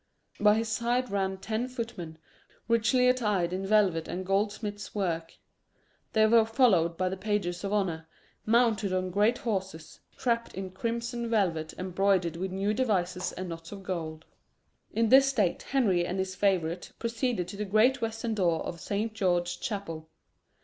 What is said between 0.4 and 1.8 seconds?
his side ran ten